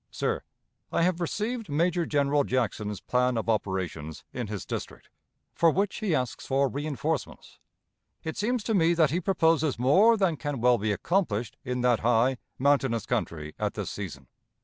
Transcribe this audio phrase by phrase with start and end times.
[0.09, 0.41] "Sir:
[0.91, 5.09] I have received Major General Jackson's plan of operations in his district,
[5.53, 7.59] for which he asks for reënforcements.
[8.23, 11.99] It seems to me that he proposes more than can well be accomplished in that
[11.99, 14.25] high, mountainous country at this season.